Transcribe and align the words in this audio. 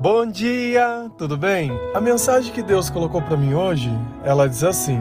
Bom 0.00 0.24
dia, 0.26 1.10
tudo 1.18 1.36
bem? 1.36 1.72
A 1.92 2.00
mensagem 2.00 2.52
que 2.52 2.62
Deus 2.62 2.88
colocou 2.88 3.20
para 3.20 3.36
mim 3.36 3.54
hoje, 3.54 3.90
ela 4.22 4.48
diz 4.48 4.62
assim: 4.62 5.00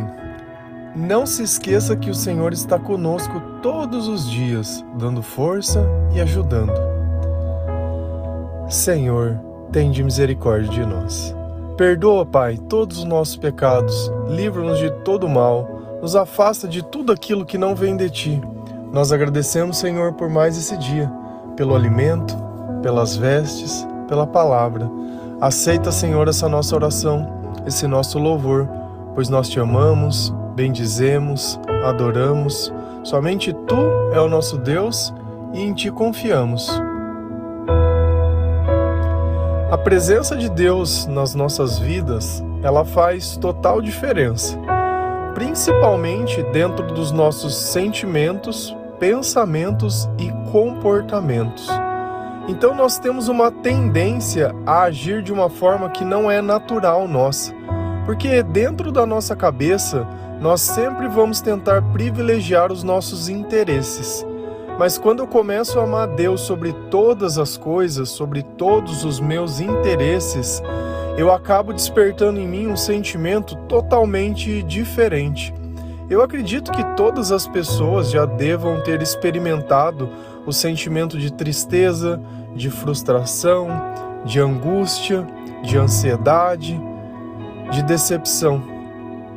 Não 0.96 1.24
se 1.24 1.44
esqueça 1.44 1.96
que 1.96 2.10
o 2.10 2.16
Senhor 2.16 2.52
está 2.52 2.80
conosco 2.80 3.40
todos 3.62 4.08
os 4.08 4.28
dias, 4.28 4.84
dando 4.98 5.22
força 5.22 5.88
e 6.16 6.20
ajudando. 6.20 6.74
Senhor, 8.68 9.40
tende 9.72 10.04
misericórdia 10.04 10.72
de 10.72 10.84
nós. 10.84 11.36
Perdoa, 11.78 12.26
Pai, 12.26 12.58
todos 12.58 12.98
os 12.98 13.04
nossos 13.04 13.38
pecados, 13.38 14.12
livra-nos 14.28 14.80
de 14.80 14.90
todo 15.04 15.30
mal, 15.30 16.00
nos 16.02 16.16
afasta 16.16 16.68
de 16.68 16.84
tudo 16.84 17.12
aquilo 17.12 17.46
que 17.46 17.60
não 17.60 17.76
vem 17.76 17.96
de 17.96 18.10
ti. 18.10 18.42
Nós 18.92 19.12
agradecemos, 19.12 19.78
Senhor, 19.78 20.14
por 20.14 20.28
mais 20.28 20.58
esse 20.58 20.76
dia, 20.76 21.08
pelo 21.56 21.76
alimento, 21.76 22.36
pelas 22.82 23.16
vestes, 23.16 23.86
pela 24.08 24.26
palavra. 24.26 24.90
Aceita, 25.40 25.92
Senhor, 25.92 26.28
essa 26.28 26.50
nossa 26.50 26.76
oração, 26.76 27.28
esse 27.66 27.88
nosso 27.88 28.18
louvor, 28.18 28.68
pois 29.14 29.30
nós 29.30 29.50
te 29.50 29.60
amamos, 29.60 30.34
bendizemos, 30.56 31.60
adoramos. 31.86 32.74
Somente 33.04 33.54
tu 33.54 33.76
é 34.14 34.20
o 34.20 34.28
nosso 34.28 34.58
Deus 34.58 35.14
e 35.54 35.62
em 35.62 35.74
ti 35.74 35.92
confiamos. 35.92 36.70
A 39.70 39.78
presença 39.78 40.36
de 40.36 40.50
Deus 40.50 41.06
nas 41.06 41.36
nossas 41.36 41.78
vidas, 41.78 42.44
ela 42.64 42.86
faz 42.86 43.38
total 43.38 43.82
diferença, 43.82 44.58
principalmente 45.36 46.42
dentro 46.52 46.88
dos 46.88 47.12
nossos 47.12 47.56
sentimentos, 47.56 48.76
pensamentos 48.98 50.10
e 50.18 50.32
comportamentos. 50.52 51.70
Então 52.48 52.74
nós 52.74 52.98
temos 52.98 53.28
uma 53.28 53.52
tendência 53.52 54.56
a 54.66 54.84
agir 54.84 55.22
de 55.22 55.34
uma 55.34 55.50
forma 55.50 55.90
que 55.90 56.06
não 56.06 56.32
é 56.32 56.42
natural 56.42 57.08
nossa, 57.08 57.54
porque 58.06 58.42
dentro 58.42 58.90
da 58.90 59.06
nossa 59.06 59.36
cabeça 59.36 60.08
nós 60.40 60.62
sempre 60.62 61.10
vamos 61.10 61.42
tentar 61.42 61.82
privilegiar 61.92 62.72
os 62.72 62.84
nossos 62.84 63.28
interesses. 63.28 64.26
Mas 64.80 64.98
quando 64.98 65.20
eu 65.20 65.28
começo 65.28 65.80
a 65.80 65.84
amar 65.84 66.08
Deus 66.08 66.42
sobre 66.42 66.72
todas 66.90 67.38
as 67.38 67.58
coisas, 67.58 68.10
sobre 68.10 68.44
todos 68.44 69.04
os 69.04 69.20
meus 69.20 69.60
interesses, 69.60 70.62
eu 71.18 71.34
acabo 71.34 71.74
despertando 71.74 72.40
em 72.40 72.48
mim 72.48 72.68
um 72.68 72.78
sentimento 72.78 73.56
totalmente 73.68 74.62
diferente. 74.64 75.54
Eu 76.10 76.22
acredito 76.22 76.72
que 76.72 76.84
todas 76.96 77.32
as 77.32 77.48
pessoas 77.48 78.12
já 78.12 78.24
devam 78.24 78.80
ter 78.82 79.02
experimentado 79.02 80.08
o 80.46 80.54
sentimento 80.54 81.18
de 81.18 81.34
tristeza, 81.34 82.22
de 82.58 82.70
frustração, 82.70 83.70
de 84.26 84.40
angústia, 84.40 85.26
de 85.64 85.78
ansiedade, 85.78 86.80
de 87.72 87.84
decepção. 87.84 88.62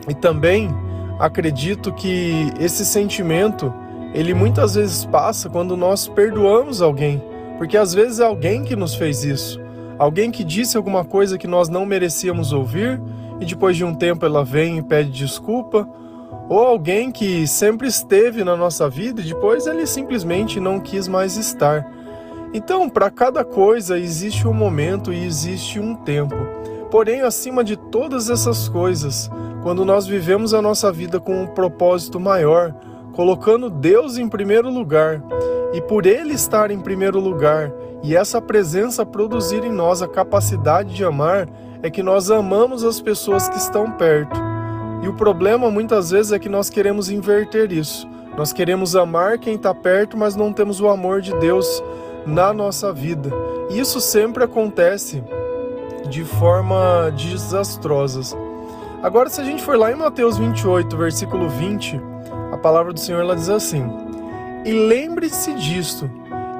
E 0.08 0.14
também 0.14 0.70
acredito 1.18 1.92
que 1.92 2.52
esse 2.58 2.84
sentimento, 2.84 3.72
ele 4.14 4.32
muitas 4.32 4.74
vezes 4.74 5.04
passa 5.04 5.48
quando 5.48 5.76
nós 5.76 6.08
perdoamos 6.08 6.80
alguém, 6.80 7.22
porque 7.58 7.76
às 7.76 7.92
vezes 7.92 8.20
é 8.20 8.24
alguém 8.24 8.64
que 8.64 8.74
nos 8.74 8.94
fez 8.94 9.22
isso, 9.22 9.60
alguém 9.98 10.30
que 10.30 10.42
disse 10.42 10.76
alguma 10.76 11.04
coisa 11.04 11.36
que 11.36 11.46
nós 11.46 11.68
não 11.68 11.84
merecíamos 11.84 12.52
ouvir 12.52 13.00
e 13.38 13.44
depois 13.44 13.76
de 13.76 13.84
um 13.84 13.94
tempo 13.94 14.24
ela 14.24 14.42
vem 14.44 14.78
e 14.78 14.82
pede 14.82 15.10
desculpa, 15.10 15.86
ou 16.48 16.58
alguém 16.58 17.12
que 17.12 17.46
sempre 17.46 17.86
esteve 17.86 18.42
na 18.42 18.56
nossa 18.56 18.88
vida 18.88 19.20
e 19.20 19.24
depois 19.24 19.66
ele 19.66 19.86
simplesmente 19.86 20.58
não 20.58 20.80
quis 20.80 21.06
mais 21.06 21.36
estar. 21.36 21.86
Então, 22.52 22.88
para 22.88 23.10
cada 23.10 23.44
coisa 23.44 23.98
existe 23.98 24.46
um 24.48 24.52
momento 24.52 25.12
e 25.12 25.24
existe 25.24 25.78
um 25.78 25.94
tempo. 25.94 26.34
Porém, 26.90 27.20
acima 27.20 27.62
de 27.62 27.76
todas 27.76 28.28
essas 28.28 28.68
coisas, 28.68 29.30
quando 29.62 29.84
nós 29.84 30.06
vivemos 30.06 30.52
a 30.52 30.60
nossa 30.60 30.90
vida 30.90 31.20
com 31.20 31.42
um 31.42 31.46
propósito 31.46 32.18
maior, 32.18 32.74
colocando 33.12 33.70
Deus 33.70 34.18
em 34.18 34.28
primeiro 34.28 34.68
lugar, 34.68 35.22
e 35.72 35.80
por 35.80 36.06
Ele 36.06 36.34
estar 36.34 36.72
em 36.72 36.80
primeiro 36.80 37.20
lugar, 37.20 37.72
e 38.02 38.16
essa 38.16 38.40
presença 38.40 39.06
produzir 39.06 39.62
em 39.62 39.70
nós 39.70 40.02
a 40.02 40.08
capacidade 40.08 40.92
de 40.92 41.04
amar, 41.04 41.48
é 41.82 41.88
que 41.88 42.02
nós 42.02 42.32
amamos 42.32 42.82
as 42.82 43.00
pessoas 43.00 43.48
que 43.48 43.58
estão 43.58 43.92
perto. 43.92 44.40
E 45.02 45.08
o 45.08 45.14
problema 45.14 45.70
muitas 45.70 46.10
vezes 46.10 46.32
é 46.32 46.38
que 46.38 46.48
nós 46.48 46.68
queremos 46.68 47.08
inverter 47.10 47.70
isso. 47.72 48.08
Nós 48.36 48.52
queremos 48.52 48.96
amar 48.96 49.38
quem 49.38 49.54
está 49.54 49.74
perto, 49.74 50.16
mas 50.16 50.34
não 50.34 50.52
temos 50.52 50.80
o 50.80 50.88
amor 50.88 51.20
de 51.20 51.32
Deus 51.38 51.82
na 52.26 52.52
nossa 52.52 52.92
vida. 52.92 53.30
Isso 53.70 54.00
sempre 54.00 54.44
acontece 54.44 55.22
de 56.08 56.24
forma 56.24 57.10
desastrosa. 57.10 58.36
Agora, 59.02 59.30
se 59.30 59.40
a 59.40 59.44
gente 59.44 59.62
for 59.62 59.78
lá 59.78 59.90
em 59.90 59.94
Mateus 59.94 60.36
28, 60.36 60.96
versículo 60.96 61.48
20, 61.48 62.00
a 62.52 62.58
palavra 62.58 62.92
do 62.92 63.00
Senhor 63.00 63.20
ela 63.20 63.36
diz 63.36 63.48
assim: 63.48 63.84
E 64.64 64.72
lembre-se 64.72 65.54
disto, 65.54 66.10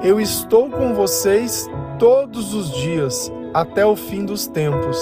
eu 0.03 0.19
estou 0.19 0.69
com 0.69 0.93
vocês 0.93 1.69
todos 1.99 2.53
os 2.53 2.71
dias, 2.71 3.31
até 3.53 3.85
o 3.85 3.95
fim 3.95 4.25
dos 4.25 4.47
tempos. 4.47 4.97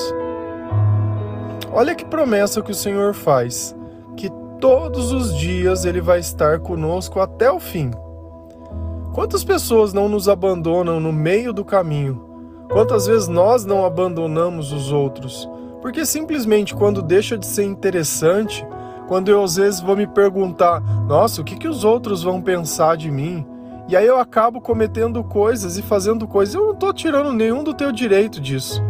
Olha 1.72 1.96
que 1.96 2.04
promessa 2.04 2.62
que 2.62 2.72
o 2.72 2.76
Senhor 2.76 3.14
faz, 3.14 3.76
que 4.18 4.30
todos 4.60 5.12
os 5.12 5.38
dias 5.38 5.86
ele 5.86 6.02
vai 6.02 6.20
estar 6.20 6.60
conosco 6.60 7.20
até 7.20 7.50
o 7.50 7.60
fim. 7.60 7.92
Quantas 9.20 9.44
pessoas 9.44 9.92
não 9.92 10.08
nos 10.08 10.30
abandonam 10.30 10.98
no 10.98 11.12
meio 11.12 11.52
do 11.52 11.66
caminho? 11.66 12.24
Quantas 12.72 13.06
vezes 13.06 13.28
nós 13.28 13.66
não 13.66 13.84
abandonamos 13.84 14.72
os 14.72 14.94
outros? 14.94 15.46
Porque 15.82 16.06
simplesmente 16.06 16.74
quando 16.74 17.02
deixa 17.02 17.38
de 17.38 17.46
ser 17.46 17.66
interessante, 17.66 18.66
quando 19.10 19.28
eu 19.28 19.44
às 19.44 19.58
vezes 19.58 19.82
vou 19.82 19.98
me 19.98 20.08
perguntar, 20.08 20.80
nossa, 21.06 21.42
o 21.42 21.44
que, 21.44 21.58
que 21.58 21.68
os 21.68 21.84
outros 21.84 22.24
vão 22.24 22.42
pensar 22.42 22.96
de 22.96 23.12
mim? 23.12 23.46
E 23.90 23.98
aí 23.98 24.08
eu 24.08 24.18
acabo 24.18 24.62
cometendo 24.62 25.22
coisas 25.22 25.78
e 25.78 25.82
fazendo 25.82 26.26
coisas. 26.26 26.56
Eu 26.56 26.68
não 26.68 26.74
estou 26.74 26.94
tirando 26.94 27.34
nenhum 27.34 27.62
do 27.62 27.74
teu 27.74 27.92
direito 27.92 28.40
disso. 28.40 28.82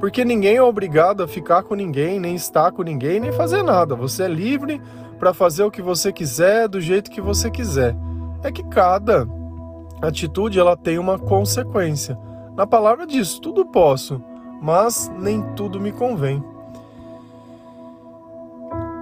Porque 0.00 0.24
ninguém 0.24 0.56
é 0.56 0.62
obrigado 0.62 1.22
a 1.22 1.28
ficar 1.28 1.62
com 1.62 1.76
ninguém, 1.76 2.18
nem 2.18 2.34
estar 2.34 2.72
com 2.72 2.82
ninguém, 2.82 3.20
nem 3.20 3.30
fazer 3.30 3.62
nada. 3.62 3.94
Você 3.94 4.24
é 4.24 4.28
livre 4.28 4.82
para 5.16 5.32
fazer 5.32 5.62
o 5.62 5.70
que 5.70 5.80
você 5.80 6.12
quiser, 6.12 6.66
do 6.66 6.80
jeito 6.80 7.08
que 7.08 7.20
você 7.20 7.48
quiser. 7.48 7.94
É 8.42 8.50
que 8.50 8.64
cada 8.64 9.28
atitude 10.08 10.58
ela 10.58 10.76
tem 10.76 10.98
uma 10.98 11.18
consequência. 11.18 12.18
Na 12.56 12.66
palavra 12.66 13.06
diz: 13.06 13.38
tudo 13.38 13.64
posso, 13.66 14.22
mas 14.60 15.10
nem 15.18 15.42
tudo 15.54 15.80
me 15.80 15.92
convém. 15.92 16.42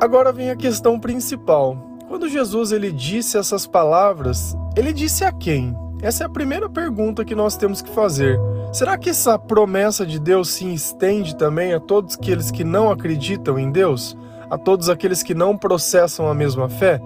Agora 0.00 0.32
vem 0.32 0.50
a 0.50 0.56
questão 0.56 0.98
principal. 1.00 1.76
Quando 2.06 2.28
Jesus 2.28 2.72
ele 2.72 2.92
disse 2.92 3.37
essas 3.37 3.66
palavras, 3.66 4.56
ele 4.76 4.92
disse 4.92 5.25
a 5.25 5.32
quem? 5.32 5.76
Essa 6.00 6.22
é 6.22 6.26
a 6.26 6.31
primeira 6.31 6.70
pergunta 6.70 7.25
que 7.25 7.34
nós 7.34 7.56
temos 7.56 7.82
que 7.82 7.91
fazer. 7.91 8.38
Será 8.72 8.97
que 8.97 9.10
essa 9.10 9.38
promessa 9.38 10.06
de 10.06 10.20
Deus 10.20 10.50
se 10.50 10.72
estende 10.72 11.34
também 11.34 11.75
a 11.75 11.81
todos 11.81 12.14
aqueles 12.14 12.50
que 12.50 12.62
não 12.62 12.91
acreditam 12.91 13.58
em 13.58 13.70
Deus? 13.70 14.16
A 14.48 14.56
todos 14.56 14.88
aqueles 14.88 15.22
que 15.22 15.34
não 15.34 15.56
processam 15.56 16.28
a 16.28 16.34
mesma 16.34 16.69
fé? 16.69 17.00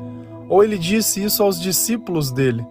Ou 0.48 0.62
ele 0.62 0.76
disse 0.76 1.24
isso 1.24 1.42
aos 1.42 1.58
discípulos 1.58 2.30
dele? 2.30 2.66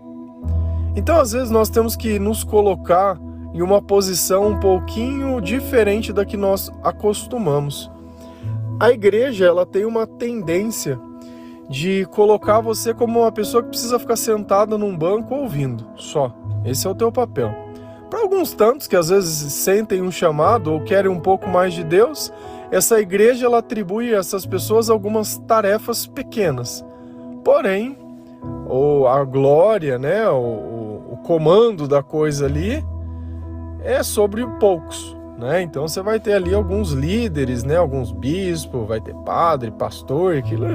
Então, 0.96 1.20
às 1.20 1.32
vezes, 1.32 1.50
nós 1.50 1.70
temos 1.70 1.96
que 1.96 2.20
nos 2.20 2.44
colocar 2.44 3.18
em 3.54 3.62
uma 3.62 3.82
posição 3.82 4.50
um 4.50 4.60
pouquinho 4.60 5.40
diferente 5.42 6.12
da 6.12 6.26
que 6.26 6.38
nós 6.38 6.72
acostumamos. 6.84 7.90
A 8.80 8.92
igreja 8.92 9.46
ela 9.46 9.66
tem 9.66 9.86
uma 9.86 10.08
tendência 10.08 11.00
de 11.70 12.06
colocar 12.12 12.60
você 12.60 12.94
como 12.94 13.22
uma 13.22 13.32
pessoa 13.32 13.64
que 13.64 13.70
precisa 13.70 14.00
ficar 14.00 14.16
sentada 14.16 14.78
num 14.78 14.98
banco 14.98 15.36
ouvindo, 15.36 15.88
só. 15.96 16.36
Esse 16.66 16.88
é 16.88 16.90
o 16.90 16.96
teu 16.96 17.12
papel. 17.12 17.54
Para 18.10 18.22
alguns 18.22 18.52
tantos 18.52 18.88
que 18.88 18.96
às 18.96 19.08
vezes 19.08 19.54
sentem 19.54 20.02
um 20.02 20.12
chamado 20.12 20.74
ou 20.74 20.84
querem 20.84 21.10
um 21.10 21.20
pouco 21.20 21.48
mais 21.48 21.74
de 21.74 21.84
Deus, 21.84 22.32
essa 22.70 23.00
igreja 23.00 23.46
ela 23.46 23.60
atribui 23.60 24.14
a 24.14 24.18
essas 24.18 24.46
pessoas 24.46 24.90
algumas 24.90 25.38
tarefas 25.38 26.06
pequenas. 26.06 26.84
Porém, 27.44 27.98
ou 28.68 29.08
a 29.08 29.24
glória, 29.24 30.00
né, 30.00 30.28
o, 30.30 30.72
comando 31.24 31.88
da 31.88 32.02
coisa 32.02 32.46
ali 32.46 32.84
é 33.84 34.04
sobre 34.04 34.46
poucos, 34.60 35.16
né? 35.38 35.62
Então 35.62 35.88
você 35.88 36.02
vai 36.02 36.20
ter 36.20 36.34
ali 36.34 36.54
alguns 36.54 36.92
líderes, 36.92 37.64
né? 37.64 37.78
Alguns 37.78 38.12
bispos, 38.12 38.88
vai 38.88 39.02
ter 39.02 39.16
padre, 39.26 39.72
pastor, 39.72 40.36
aquilo, 40.38 40.66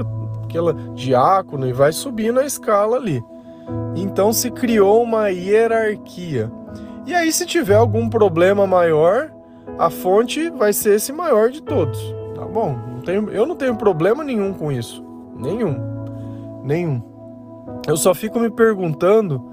aquela 0.45 0.73
diácono 0.95 1.69
e 1.69 1.73
vai 1.73 1.93
subindo 1.93 2.41
a 2.41 2.47
escala 2.47 2.97
ali. 2.97 3.23
Então 3.95 4.33
se 4.33 4.51
criou 4.51 5.03
uma 5.03 5.29
hierarquia. 5.29 6.51
E 7.07 7.15
aí 7.15 7.31
se 7.31 7.47
tiver 7.47 7.77
algum 7.77 8.09
problema 8.09 8.67
maior, 8.67 9.31
a 9.79 9.91
fonte 9.91 10.51
vai 10.51 10.73
ser 10.73 10.95
esse 10.95 11.13
maior 11.13 11.51
de 11.51 11.63
todos, 11.63 11.99
tá 12.35 12.45
bom? 12.45 12.77
Não 12.95 13.01
tenho, 13.03 13.31
eu 13.31 13.47
não 13.47 13.55
tenho 13.55 13.77
problema 13.77 14.25
nenhum 14.25 14.53
com 14.53 14.73
isso, 14.73 15.05
nenhum, 15.37 15.77
nenhum. 16.65 17.16
Eu 17.87 17.97
só 17.97 18.15
fico 18.15 18.41
me 18.41 18.51
perguntando 18.51 19.45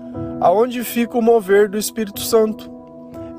aonde 0.41 0.83
fica 0.83 1.17
o 1.17 1.21
mover 1.21 1.69
do 1.69 1.77
Espírito 1.77 2.21
Santo. 2.21 2.71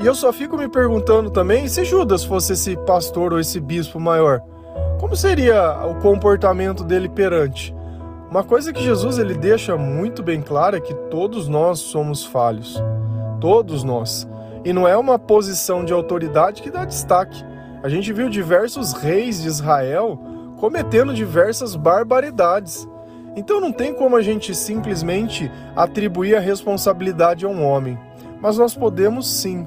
E 0.01 0.07
eu 0.07 0.15
só 0.15 0.33
fico 0.33 0.57
me 0.57 0.69
perguntando 0.69 1.31
também, 1.31 1.69
se 1.69 1.85
Judas 1.85 2.25
fosse 2.25 2.53
esse 2.53 2.77
pastor 2.79 3.33
ou 3.33 3.41
esse 3.41 3.61
bispo 3.61 3.99
maior, 3.99 4.41
como 5.01 5.17
seria 5.17 5.87
o 5.87 5.97
comportamento 5.97 6.85
dele 6.85 7.09
perante? 7.09 7.75
Uma 8.31 8.43
coisa 8.43 8.73
que 8.73 8.83
Jesus 8.83 9.19
ele 9.19 9.35
deixa 9.35 9.77
muito 9.77 10.23
bem 10.23 10.41
clara 10.41 10.79
é 10.79 10.81
que 10.81 10.95
todos 11.11 11.47
nós 11.47 11.79
somos 11.79 12.25
falhos. 12.25 12.83
Todos 13.41 13.85
nós. 13.85 14.29
E 14.65 14.73
não 14.73 14.89
é 14.89 14.97
uma 14.97 15.19
posição 15.19 15.85
de 15.85 15.93
autoridade 15.93 16.63
que 16.63 16.71
dá 16.71 16.85
destaque. 16.85 17.45
A 17.83 17.89
gente 17.89 18.13
viu 18.13 18.29
diversos 18.29 18.93
reis 18.93 19.43
de 19.43 19.49
Israel 19.49 20.19
cometendo 20.57 21.13
diversas 21.13 21.77
barbaridades. 21.77 22.89
Então 23.37 23.61
não 23.61 23.73
tem 23.73 23.93
como 23.93 24.17
a 24.17 24.23
gente 24.23 24.55
simplesmente 24.55 25.51
atribuir 25.75 26.37
a 26.37 26.41
responsabilidade 26.41 27.45
a 27.45 27.49
um 27.49 27.65
homem. 27.65 27.99
Mas 28.41 28.59
nós 28.59 28.75
podemos 28.75 29.29
sim, 29.29 29.67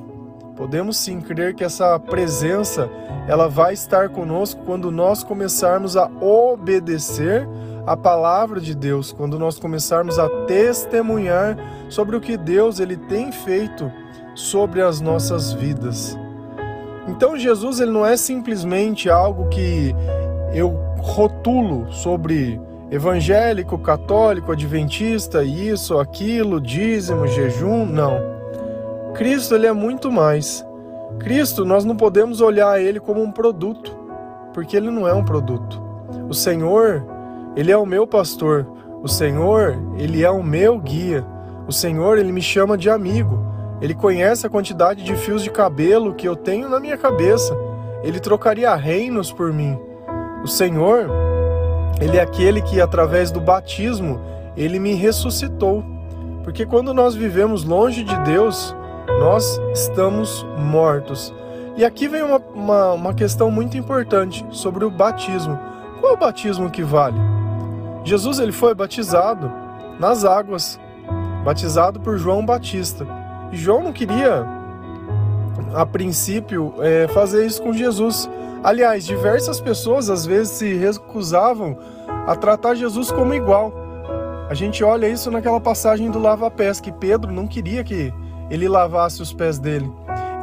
podemos 0.55 0.97
sim 0.97 1.19
crer 1.19 1.53
que 1.53 1.63
essa 1.63 1.99
presença 1.99 2.89
ela 3.27 3.49
vai 3.49 3.73
estar 3.73 4.09
conosco 4.09 4.61
quando 4.65 4.91
nós 4.91 5.23
começarmos 5.23 5.97
a 5.97 6.09
obedecer 6.21 7.47
a 7.85 7.95
palavra 7.95 8.59
de 8.59 8.75
Deus, 8.75 9.11
quando 9.11 9.39
nós 9.39 9.57
começarmos 9.57 10.19
a 10.19 10.29
testemunhar 10.45 11.57
sobre 11.89 12.15
o 12.15 12.21
que 12.21 12.37
Deus 12.37 12.79
ele 12.79 12.97
tem 12.97 13.31
feito 13.31 13.91
sobre 14.35 14.81
as 14.81 15.01
nossas 15.01 15.53
vidas. 15.53 16.17
Então 17.07 17.37
Jesus 17.37 17.79
ele 17.79 17.91
não 17.91 18.05
é 18.05 18.15
simplesmente 18.15 19.09
algo 19.09 19.47
que 19.49 19.95
eu 20.53 20.77
rotulo 20.99 21.91
sobre 21.91 22.59
evangélico, 22.89 23.77
católico, 23.77 24.51
adventista, 24.51 25.43
isso, 25.43 25.99
aquilo, 25.99 26.61
dízimo, 26.61 27.27
jejum, 27.27 27.85
não. 27.85 28.19
Cristo 29.13 29.55
ele 29.55 29.67
é 29.67 29.73
muito 29.73 30.11
mais. 30.11 30.65
Cristo, 31.19 31.65
nós 31.65 31.83
não 31.83 31.95
podemos 31.95 32.41
olhar 32.41 32.81
ele 32.81 32.99
como 32.99 33.21
um 33.21 33.31
produto, 33.31 33.97
porque 34.53 34.77
ele 34.77 34.89
não 34.89 35.07
é 35.07 35.13
um 35.13 35.23
produto. 35.23 35.81
O 36.29 36.33
Senhor, 36.33 37.03
ele 37.55 37.71
é 37.71 37.77
o 37.77 37.85
meu 37.85 38.05
pastor. 38.05 38.65
O 39.01 39.07
Senhor, 39.07 39.77
ele 39.97 40.23
é 40.23 40.29
o 40.29 40.43
meu 40.43 40.77
guia. 40.79 41.25
O 41.67 41.71
Senhor, 41.71 42.17
ele 42.17 42.31
me 42.31 42.41
chama 42.41 42.77
de 42.77 42.89
amigo. 42.89 43.45
Ele 43.81 43.93
conhece 43.93 44.45
a 44.45 44.49
quantidade 44.49 45.03
de 45.03 45.15
fios 45.15 45.43
de 45.43 45.49
cabelo 45.49 46.15
que 46.15 46.27
eu 46.27 46.35
tenho 46.35 46.69
na 46.69 46.79
minha 46.79 46.97
cabeça. 46.97 47.55
Ele 48.03 48.19
trocaria 48.19 48.73
reinos 48.75 49.31
por 49.31 49.51
mim. 49.51 49.77
O 50.43 50.47
Senhor, 50.47 51.09
ele 51.99 52.17
é 52.17 52.21
aquele 52.21 52.61
que 52.61 52.79
através 52.79 53.31
do 53.31 53.39
batismo, 53.39 54.19
ele 54.55 54.79
me 54.79 54.93
ressuscitou. 54.93 55.83
Porque 56.43 56.65
quando 56.65 56.93
nós 56.93 57.15
vivemos 57.15 57.63
longe 57.63 58.03
de 58.03 58.15
Deus, 58.21 58.75
nós 59.19 59.59
estamos 59.73 60.45
mortos. 60.57 61.33
E 61.75 61.83
aqui 61.85 62.07
vem 62.07 62.23
uma, 62.23 62.41
uma, 62.53 62.93
uma 62.93 63.13
questão 63.13 63.51
muito 63.51 63.77
importante 63.77 64.45
sobre 64.51 64.85
o 64.85 64.89
batismo. 64.89 65.59
Qual 65.99 66.13
é 66.13 66.15
o 66.15 66.19
batismo 66.19 66.69
que 66.69 66.83
vale? 66.83 67.19
Jesus 68.03 68.39
ele 68.39 68.51
foi 68.51 68.73
batizado 68.73 69.51
nas 69.99 70.23
águas, 70.23 70.79
batizado 71.43 71.99
por 71.99 72.17
João 72.17 72.45
Batista. 72.45 73.05
E 73.51 73.57
João 73.57 73.83
não 73.83 73.91
queria, 73.91 74.45
a 75.73 75.85
princípio, 75.85 76.73
é, 76.79 77.07
fazer 77.09 77.45
isso 77.45 77.61
com 77.61 77.73
Jesus. 77.73 78.29
Aliás, 78.67 79.05
diversas 79.05 79.61
pessoas 79.61 80.09
às 80.09 80.25
vezes 80.25 80.57
se 80.57 80.73
recusavam 80.73 81.77
a 82.27 82.35
tratar 82.35 82.75
Jesus 82.75 83.09
como 83.09 83.33
igual. 83.33 83.71
A 84.49 84.53
gente 84.53 84.83
olha 84.83 85.07
isso 85.07 85.31
naquela 85.31 85.61
passagem 85.61 86.11
do 86.11 86.19
lava-pés, 86.19 86.81
que 86.81 86.91
Pedro 86.91 87.31
não 87.31 87.47
queria 87.47 87.81
que 87.81 88.13
ele 88.49 88.67
lavasse 88.67 89.21
os 89.21 89.31
pés 89.31 89.57
dele. 89.57 89.89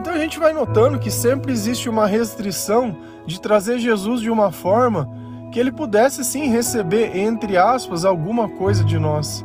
Então 0.00 0.14
a 0.14 0.16
gente 0.16 0.38
vai 0.38 0.54
notando 0.54 0.98
que 0.98 1.10
sempre 1.10 1.52
existe 1.52 1.86
uma 1.86 2.06
restrição 2.06 2.96
de 3.26 3.38
trazer 3.38 3.78
Jesus 3.78 4.22
de 4.22 4.30
uma 4.30 4.50
forma 4.50 5.06
que 5.52 5.60
ele 5.60 5.70
pudesse 5.70 6.24
sim 6.24 6.46
receber, 6.46 7.14
entre 7.14 7.58
aspas, 7.58 8.06
alguma 8.06 8.48
coisa 8.48 8.82
de 8.82 8.98
nós. 8.98 9.44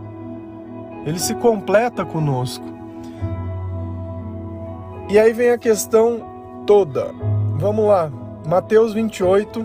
Ele 1.06 1.20
se 1.20 1.36
completa 1.36 2.06
conosco. 2.06 2.64
E 5.10 5.20
aí 5.20 5.34
vem 5.34 5.50
a 5.50 5.58
questão 5.58 6.22
toda. 6.66 7.14
Vamos 7.58 7.86
lá. 7.86 8.10
Mateus 8.50 8.94
28, 8.94 9.64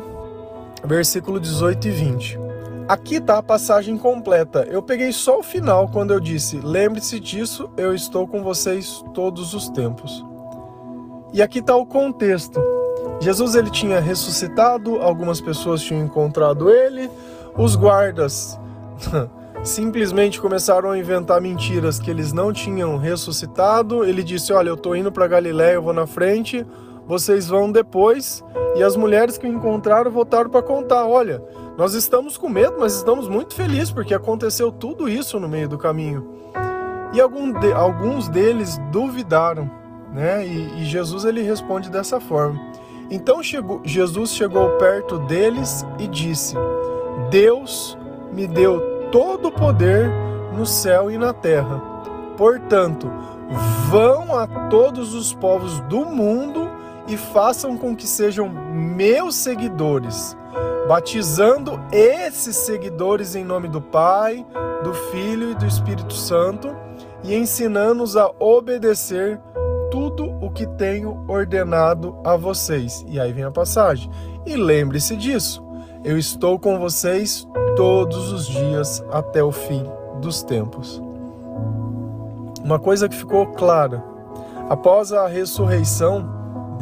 versículo 0.85 1.41
18 1.41 1.89
e 1.89 1.91
20. 1.91 2.39
Aqui 2.87 3.15
está 3.15 3.39
a 3.39 3.43
passagem 3.43 3.97
completa. 3.97 4.69
Eu 4.71 4.83
peguei 4.83 5.11
só 5.11 5.39
o 5.39 5.43
final 5.43 5.89
quando 5.89 6.13
eu 6.13 6.21
disse: 6.21 6.61
Lembre-se 6.63 7.19
disso, 7.19 7.71
eu 7.79 7.95
estou 7.95 8.29
com 8.29 8.43
vocês 8.43 9.03
todos 9.15 9.55
os 9.55 9.71
tempos. 9.71 10.23
E 11.33 11.41
aqui 11.41 11.61
está 11.61 11.75
o 11.75 11.87
contexto. 11.87 12.63
Jesus 13.23 13.55
ele 13.55 13.71
tinha 13.71 14.01
ressuscitado, 14.01 14.97
algumas 14.97 15.41
pessoas 15.41 15.81
tinham 15.81 16.05
encontrado 16.05 16.69
ele, 16.69 17.09
os 17.57 17.77
guardas 17.77 18.61
simplesmente 19.65 20.39
começaram 20.39 20.91
a 20.91 20.99
inventar 20.99 21.41
mentiras 21.41 21.99
que 21.99 22.11
eles 22.11 22.35
não 22.35 22.53
tinham 22.53 22.99
ressuscitado. 22.99 24.05
Ele 24.05 24.23
disse: 24.23 24.53
Olha, 24.53 24.69
eu 24.69 24.75
estou 24.75 24.95
indo 24.95 25.11
para 25.11 25.27
Galiléia, 25.27 25.77
eu 25.77 25.83
vou 25.83 25.95
na 25.95 26.07
frente, 26.07 26.67
vocês 27.07 27.49
vão 27.49 27.71
depois. 27.71 28.45
E 28.77 28.83
as 28.83 28.97
mulheres 28.97 29.39
que 29.39 29.47
encontraram 29.47 30.11
voltaram 30.11 30.51
para 30.51 30.63
contar: 30.63 31.07
Olha, 31.07 31.43
nós 31.77 31.95
estamos 31.95 32.37
com 32.37 32.49
medo, 32.49 32.77
mas 32.79 32.95
estamos 32.95 33.29
muito 33.29 33.55
felizes 33.55 33.91
porque 33.91 34.15
aconteceu 34.15 34.71
tudo 34.73 35.09
isso 35.09 35.39
no 35.39 35.49
meio 35.49 35.69
do 35.69 35.79
caminho. 35.79 36.27
E 37.13 37.61
de, 37.61 37.73
alguns 37.73 38.29
deles 38.29 38.79
duvidaram, 38.91 39.71
né? 40.13 40.45
E, 40.47 40.83
e 40.83 40.85
Jesus 40.85 41.25
ele 41.25 41.43
responde 41.43 41.89
dessa 41.89 42.21
forma. 42.21 42.61
Então 43.11 43.43
chegou, 43.43 43.81
Jesus 43.85 44.31
chegou 44.31 44.71
perto 44.79 45.19
deles 45.21 45.87
e 45.99 46.09
disse: 46.09 46.57
Deus 47.31 47.97
me 48.33 48.47
deu 48.47 49.09
todo 49.13 49.49
o 49.49 49.53
poder 49.53 50.11
no 50.57 50.67
céu 50.67 51.11
e 51.11 51.19
na 51.19 51.33
terra. 51.33 51.81
Portanto, 52.37 53.11
vão 53.89 54.37
a 54.37 54.47
todos 54.69 55.15
os 55.15 55.33
povos 55.33 55.81
do 55.83 56.05
mundo 56.05 56.64
e 57.07 57.17
façam 57.17 57.77
com 57.77 57.95
que 57.95 58.07
sejam 58.07 58.49
meus 58.49 59.35
seguidores, 59.35 60.37
batizando 60.89 61.81
esses 61.93 62.57
seguidores 62.57 63.35
em 63.35 63.45
nome 63.45 63.69
do 63.69 63.81
Pai, 63.81 64.45
do 64.83 64.93
Filho 64.95 65.51
e 65.51 65.55
do 65.55 65.67
Espírito 65.67 66.15
Santo 66.15 66.75
e 67.25 67.35
ensinando-os 67.35 68.17
a 68.17 68.31
obedecer 68.39 69.41
tudo 69.91 70.27
o 70.45 70.51
que 70.51 70.67
tenho 70.67 71.25
ordenado 71.27 72.17
a 72.25 72.37
vocês. 72.37 73.05
E 73.09 73.19
aí 73.19 73.33
vem 73.33 73.45
a 73.45 73.51
passagem. 73.51 74.11
E 74.45 74.57
lembre-se 74.57 75.17
disso. 75.17 75.65
Eu 76.05 76.19
estou 76.19 76.59
com 76.59 76.79
vocês 76.79 77.49
todos 77.77 78.31
os 78.31 78.47
dias 78.47 79.03
até 79.11 79.43
o 79.43 79.51
fim 79.51 79.85
dos 80.21 80.43
tempos. 80.43 81.03
Uma 82.63 82.79
coisa 82.79 83.09
que 83.09 83.17
ficou 83.17 83.47
clara: 83.47 84.05
após 84.69 85.13
a 85.13 85.27
ressurreição, 85.27 86.29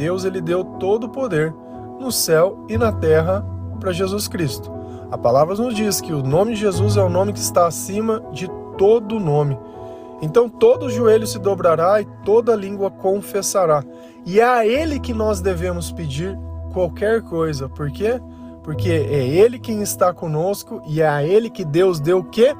Deus 0.02 0.24
ele 0.24 0.40
deu 0.40 0.64
todo 0.64 1.04
o 1.04 1.08
poder 1.08 1.54
no 2.00 2.10
céu 2.10 2.66
e 2.68 2.76
na 2.76 2.90
terra 2.90 3.46
para 3.78 3.92
Jesus 3.92 4.26
Cristo. 4.26 4.68
A 5.10 5.16
palavra 5.16 5.54
nos 5.54 5.74
diz 5.74 6.00
que 6.00 6.12
o 6.12 6.22
nome 6.22 6.54
de 6.54 6.60
Jesus 6.60 6.96
é 6.96 7.02
o 7.02 7.08
nome 7.08 7.32
que 7.32 7.38
está 7.38 7.66
acima 7.66 8.20
de 8.32 8.48
todo 8.76 9.20
nome. 9.20 9.56
Então 10.20 10.48
todo 10.48 10.90
joelho 10.90 11.26
se 11.26 11.38
dobrará 11.38 12.00
e 12.00 12.08
toda 12.24 12.56
língua 12.56 12.90
confessará. 12.90 13.84
E 14.26 14.40
é 14.40 14.44
a 14.44 14.66
Ele 14.66 14.98
que 14.98 15.14
nós 15.14 15.40
devemos 15.40 15.92
pedir 15.92 16.36
qualquer 16.72 17.22
coisa. 17.22 17.68
Por 17.68 17.90
quê? 17.92 18.20
porque 18.62 18.90
é 18.90 19.26
Ele 19.26 19.58
quem 19.58 19.82
está 19.82 20.12
conosco 20.12 20.82
e 20.86 21.00
é 21.00 21.08
a 21.08 21.24
Ele 21.24 21.50
que 21.50 21.64
Deus 21.64 22.00
deu 22.00 22.18
o 22.18 22.24
quê? 22.24 22.54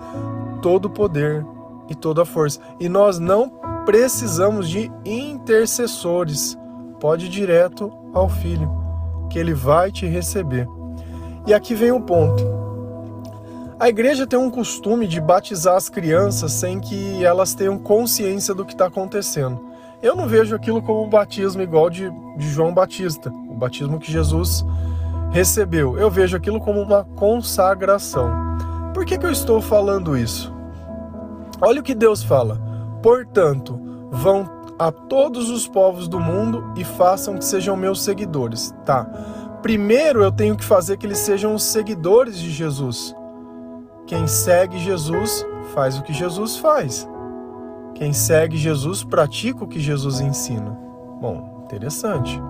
Todo 0.61 0.87
o 0.87 0.91
poder 0.91 1.47
e 1.89 1.95
toda 1.95 2.23
a 2.23 2.27
força. 2.27 2.61
E 2.81 2.89
nós 2.89 3.19
não 3.19 3.51
precisamos 3.85 4.69
de 4.69 4.91
intercessores. 5.05 6.59
Pode 7.03 7.27
ir 7.27 7.31
direto 7.31 7.93
ao 8.15 8.29
Filho, 8.29 8.71
que 9.29 9.37
Ele 9.37 9.53
vai 9.53 9.91
te 9.91 10.07
receber. 10.07 10.69
E 11.45 11.53
aqui 11.53 11.75
vem 11.75 11.91
o 11.91 12.01
ponto. 12.01 12.45
A 13.81 13.89
igreja 13.89 14.25
tem 14.25 14.39
um 14.39 14.49
costume 14.49 15.09
de 15.09 15.21
batizar 15.21 15.75
as 15.75 15.89
crianças 15.89 16.53
sem 16.53 16.79
que 16.79 17.25
elas 17.25 17.55
tenham 17.55 17.77
consciência 17.77 18.55
do 18.55 18.65
que 18.65 18.71
está 18.71 18.87
acontecendo. 18.87 19.61
Eu 20.01 20.15
não 20.15 20.29
vejo 20.29 20.55
aquilo 20.55 20.81
como 20.81 21.03
um 21.03 21.11
batismo 21.11 21.61
igual 21.61 21.91
de, 21.91 22.09
de 22.39 22.49
João 22.49 22.73
Batista, 22.73 23.31
o 23.49 23.55
batismo 23.55 23.99
que 23.99 24.13
Jesus 24.13 24.65
recebeu. 25.33 25.99
Eu 25.99 26.09
vejo 26.09 26.37
aquilo 26.37 26.61
como 26.61 26.81
uma 26.81 27.03
consagração. 27.17 28.31
Por 28.95 29.05
que, 29.05 29.19
que 29.19 29.27
eu 29.27 29.33
estou 29.33 29.61
falando 29.61 30.17
isso? 30.17 30.55
Olha 31.61 31.81
o 31.81 31.85
que 31.85 31.97
Deus 31.97 32.23
fala. 32.23 32.61
Portanto, 33.03 33.77
vão 34.09 34.62
a 34.87 34.91
todos 34.91 35.49
os 35.49 35.69
povos 35.69 36.09
do 36.09 36.19
mundo 36.19 36.73
e 36.77 36.83
façam 36.83 37.39
que 37.39 37.45
sejam 37.45 37.77
meus 37.77 38.03
seguidores. 38.03 38.75
Tá. 38.85 39.05
Primeiro 39.63 40.25
eu 40.25 40.33
tenho 40.33 40.57
que 40.57 40.65
fazer 40.65 40.97
que 40.97 41.07
eles 41.07 41.19
sejam 41.19 41.55
os 41.55 41.63
seguidores 41.63 42.37
de 42.37 42.51
Jesus. 42.51 43.15
Quem 44.09 44.27
segue 44.27 44.81
Jesus 44.81 45.47
faz 45.73 45.97
o 45.97 46.03
que 46.03 46.13
Jesus 46.13 46.57
faz. 46.57 47.09
Quem 47.95 48.13
segue 48.13 48.57
Jesus 48.57 49.05
pratica 49.05 49.63
o 49.63 49.69
que 49.69 49.79
Jesus 49.79 50.21
ensina. 50.21 50.77
Bom, 51.21 51.63
interessante. 51.65 52.41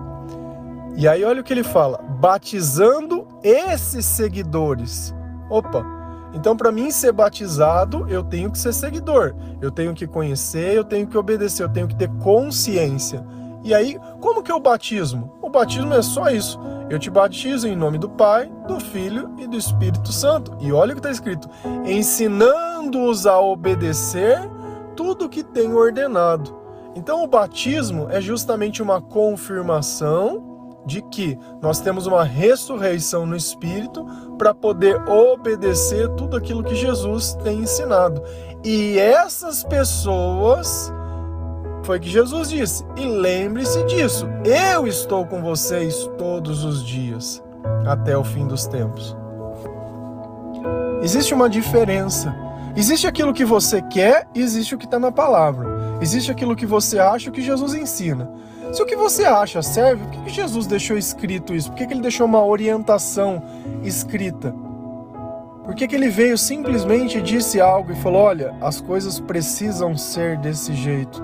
E 0.95 1.07
aí 1.07 1.23
olha 1.23 1.41
o 1.41 1.43
que 1.43 1.53
ele 1.53 1.63
fala: 1.63 1.99
batizando 2.19 3.27
esses 3.43 4.07
seguidores. 4.07 5.13
Opa, 5.51 5.85
então, 6.33 6.57
para 6.57 6.71
mim 6.71 6.89
ser 6.89 7.11
batizado, 7.11 8.05
eu 8.09 8.23
tenho 8.23 8.51
que 8.51 8.57
ser 8.57 8.73
seguidor, 8.73 9.35
eu 9.61 9.69
tenho 9.69 9.93
que 9.93 10.07
conhecer, 10.07 10.73
eu 10.73 10.83
tenho 10.83 11.05
que 11.05 11.17
obedecer, 11.17 11.63
eu 11.63 11.69
tenho 11.69 11.87
que 11.87 11.95
ter 11.95 12.09
consciência. 12.19 13.23
E 13.63 13.73
aí, 13.73 13.97
como 14.19 14.41
que 14.41 14.51
é 14.51 14.55
o 14.55 14.59
batismo? 14.59 15.37
O 15.41 15.49
batismo 15.49 15.93
é 15.93 16.01
só 16.01 16.29
isso. 16.29 16.59
Eu 16.89 16.99
te 16.99 17.09
batizo 17.09 17.67
em 17.67 17.75
nome 17.75 17.97
do 17.97 18.09
Pai, 18.09 18.51
do 18.67 18.79
Filho 18.79 19.33
e 19.37 19.47
do 19.47 19.55
Espírito 19.55 20.11
Santo. 20.11 20.57
E 20.59 20.73
olha 20.73 20.91
o 20.91 20.95
que 20.95 20.99
está 20.99 21.11
escrito: 21.11 21.47
ensinando-os 21.85 23.25
a 23.25 23.39
obedecer 23.39 24.37
tudo 24.95 25.25
o 25.25 25.29
que 25.29 25.43
tenho 25.43 25.77
ordenado. 25.77 26.53
Então, 26.95 27.23
o 27.23 27.27
batismo 27.27 28.07
é 28.09 28.19
justamente 28.19 28.81
uma 28.81 29.01
confirmação 29.01 30.52
de 30.85 31.01
que 31.03 31.37
nós 31.61 31.79
temos 31.79 32.05
uma 32.07 32.23
ressurreição 32.23 33.25
no 33.25 33.35
espírito 33.35 34.05
para 34.37 34.53
poder 34.53 35.01
obedecer 35.09 36.09
tudo 36.09 36.35
aquilo 36.35 36.63
que 36.63 36.75
Jesus 36.75 37.33
tem 37.43 37.59
ensinado. 37.59 38.21
E 38.63 38.97
essas 38.97 39.63
pessoas 39.63 40.91
foi 41.83 41.99
que 41.99 42.09
Jesus 42.09 42.49
disse: 42.49 42.85
"E 42.95 43.05
lembre-se 43.05 43.83
disso, 43.85 44.27
eu 44.43 44.87
estou 44.87 45.25
com 45.25 45.41
vocês 45.41 46.09
todos 46.17 46.63
os 46.63 46.83
dias 46.83 47.43
até 47.85 48.17
o 48.17 48.23
fim 48.23 48.47
dos 48.47 48.65
tempos." 48.65 49.15
Existe 51.01 51.33
uma 51.33 51.49
diferença. 51.49 52.33
Existe 52.75 53.05
aquilo 53.05 53.33
que 53.33 53.45
você 53.45 53.81
quer 53.81 54.27
e 54.33 54.41
existe 54.41 54.73
o 54.73 54.77
que 54.77 54.85
está 54.85 54.97
na 54.97 55.11
palavra. 55.11 55.67
Existe 56.01 56.31
aquilo 56.31 56.55
que 56.55 56.65
você 56.65 56.97
acha 56.97 57.29
que 57.29 57.41
Jesus 57.41 57.73
ensina. 57.73 58.31
Se 58.73 58.81
o 58.81 58.87
que 58.87 58.95
você 58.95 59.23
acha 59.23 59.61
serve, 59.61 60.03
por 60.07 60.23
que, 60.23 60.31
Jesus 60.31 60.65
deixou 60.65 60.97
escrito 60.97 61.53
isso? 61.53 61.69
Por 61.69 61.77
que, 61.77 61.93
ele 61.93 62.01
deixou 62.01 62.25
uma 62.25 62.43
orientação 62.43 63.43
escrita? 63.83 64.51
Por 65.63 65.75
que, 65.75 65.93
ele 65.93 66.09
veio 66.09 66.35
simplesmente 66.35 67.19
e 67.19 67.21
disse 67.21 67.61
algo 67.61 67.91
e 67.91 67.95
falou: 67.95 68.23
olha, 68.23 68.55
as 68.59 68.81
coisas 68.81 69.19
precisam 69.19 69.95
ser 69.95 70.39
desse 70.39 70.73
jeito? 70.73 71.23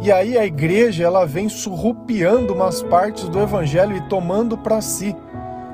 E 0.00 0.10
aí 0.10 0.36
a 0.36 0.44
igreja 0.44 1.04
ela 1.04 1.24
vem 1.24 1.48
surrupiando 1.48 2.52
umas 2.52 2.82
partes 2.82 3.28
do 3.28 3.38
evangelho 3.38 3.96
e 3.96 4.08
tomando 4.08 4.58
para 4.58 4.80
si. 4.80 5.14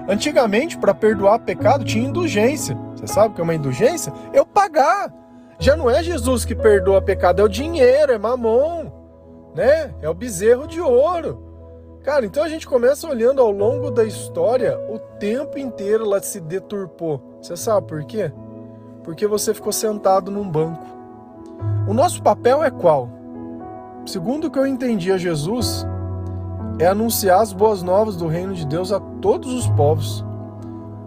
Antigamente, 0.07 0.77
para 0.77 0.93
perdoar 0.93 1.39
pecado, 1.39 1.83
tinha 1.83 2.07
indulgência. 2.07 2.77
Você 2.95 3.07
sabe 3.07 3.29
o 3.29 3.35
que 3.35 3.41
é 3.41 3.45
uma 3.45 3.55
indulgência? 3.55 4.13
Eu 4.35 4.45
pagar. 4.45 5.11
Já 5.59 5.75
não 5.75 5.91
é 5.91 6.03
Jesus 6.03 6.45
que 6.45 6.55
perdoa 6.55 7.01
pecado, 7.01 7.41
é 7.41 7.45
o 7.45 7.49
dinheiro, 7.49 8.13
é 8.13 8.19
mamon 8.19 8.77
né? 9.55 9.95
É 10.00 10.09
o 10.09 10.14
bezerro 10.14 10.67
de 10.67 10.81
ouro. 10.81 11.47
Cara, 12.02 12.25
então 12.25 12.43
a 12.43 12.49
gente 12.49 12.67
começa 12.67 13.09
olhando 13.09 13.43
ao 13.43 13.50
longo 13.50 13.90
da 13.90 14.05
história, 14.05 14.78
o 14.88 14.99
tempo 15.19 15.59
inteiro 15.59 16.05
ela 16.05 16.23
se 16.23 16.40
deturpou. 16.40 17.38
Você 17.43 17.57
sabe 17.57 17.87
por 17.87 18.05
quê? 18.05 18.33
Porque 19.05 19.26
você 19.26 19.52
ficou 19.52 19.73
sentado 19.73 20.31
num 20.31 20.49
banco. 20.49 20.85
O 21.88 21.93
nosso 21.93 22.23
papel 22.23 22.62
é 22.62 22.71
qual? 22.71 23.09
Segundo 24.07 24.47
o 24.47 24.50
que 24.50 24.59
eu 24.59 24.67
entendi 24.67 25.12
a 25.12 25.19
Jesus, 25.19 25.87
é 26.78 26.87
anunciar 26.87 27.40
as 27.40 27.52
boas 27.52 27.83
novas 27.83 28.17
do 28.17 28.26
reino 28.26 28.55
de 28.55 28.67
Deus 28.67 28.93
a 28.93 29.00
todos 29.00 29.52
os 29.52 29.69
povos, 29.71 30.25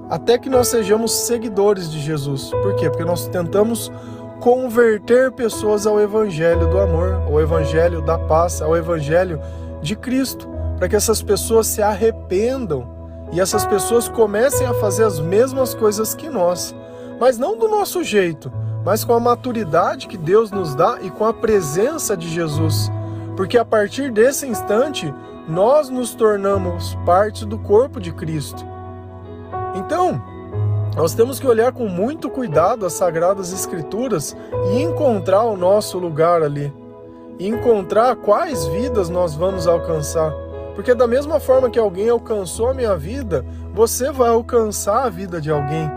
até 0.10 0.38
que 0.38 0.50
nós 0.50 0.67
sejamos 0.67 1.12
seguidores 1.12 1.89
de 1.89 2.00
Jesus. 2.00 2.51
Por 2.51 2.75
quê? 2.75 2.89
Porque 2.89 3.05
nós 3.05 3.27
tentamos 3.29 3.91
converter 4.41 5.31
pessoas 5.31 5.86
ao 5.86 6.01
evangelho 6.01 6.67
do 6.67 6.79
amor, 6.79 7.13
ao 7.27 7.39
evangelho 7.39 8.01
da 8.01 8.17
paz, 8.17 8.60
ao 8.60 8.75
evangelho 8.75 9.39
de 9.83 9.95
Cristo, 9.95 10.50
para 10.77 10.89
que 10.89 10.95
essas 10.95 11.21
pessoas 11.21 11.67
se 11.67 11.79
arrependam 11.79 12.89
e 13.31 13.39
essas 13.39 13.65
pessoas 13.67 14.10
comecem 14.10 14.65
a 14.65 14.74
fazer 14.74 15.03
as 15.03 15.19
mesmas 15.19 15.75
coisas 15.75 16.15
que 16.15 16.27
nós, 16.27 16.75
mas 17.19 17.38
não 17.38 17.55
do 17.55 17.67
nosso 17.67 18.03
jeito, 18.03 18.51
mas 18.83 19.03
com 19.03 19.13
a 19.13 19.19
maturidade 19.19 20.07
que 20.07 20.17
Deus 20.17 20.50
nos 20.50 20.74
dá 20.74 20.98
e 21.03 21.12
com 21.12 21.24
a 21.24 21.33
presença 21.33 22.17
de 22.17 22.27
Jesus. 22.27 22.91
Porque 23.38 23.60
a 23.60 23.63
partir 23.63 24.12
desse 24.12 24.48
instante, 24.48 25.13
nós 25.48 25.88
nos 25.88 26.15
tornamos 26.15 26.95
parte 27.05 27.45
do 27.45 27.60
corpo 27.60 28.00
de 28.00 28.12
Cristo. 28.12 28.65
Então, 29.75 30.19
nós 30.95 31.13
temos 31.13 31.39
que 31.39 31.48
olhar 31.48 31.71
com 31.71 31.88
muito 31.88 32.29
cuidado 32.29 32.86
as 32.86 32.93
Sagradas 32.93 33.53
Escrituras 33.53 34.36
e 34.74 34.81
encontrar 34.81 35.43
o 35.43 35.55
nosso 35.55 35.98
lugar 35.98 36.43
ali. 36.43 36.71
E 37.39 37.48
encontrar 37.48 38.15
quais 38.17 38.67
vidas 38.67 39.10
nós 39.10 39.33
vamos 39.33 39.67
alcançar. 39.67 40.33
Porque, 40.75 40.93
da 40.93 41.07
mesma 41.07 41.39
forma 41.39 41.69
que 41.69 41.79
alguém 41.79 42.10
alcançou 42.10 42.69
a 42.69 42.74
minha 42.74 42.95
vida, 42.95 43.45
você 43.74 44.12
vai 44.12 44.29
alcançar 44.29 45.05
a 45.05 45.10
vida 45.10 45.39
de 45.39 45.50
alguém. 45.50 45.89